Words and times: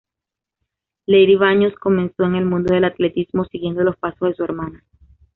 Leire 1.05 1.35
Baños 1.37 1.75
comenzó 1.75 2.23
en 2.23 2.33
el 2.33 2.45
mundo 2.45 2.73
del 2.73 2.85
atletismo 2.85 3.45
siguiendo 3.45 3.83
los 3.83 3.97
pasos 3.97 4.29
de 4.29 4.33
su 4.35 4.43
hermana. 4.43 4.83